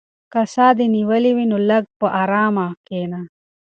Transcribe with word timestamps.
که 0.31 0.41
ساه 0.53 0.71
دې 0.77 0.85
نیولې 0.95 1.31
وي 1.37 1.45
نو 1.51 1.57
لږ 1.69 1.83
په 1.99 2.07
ارامه 2.21 2.67
کښېنه. 2.87 3.21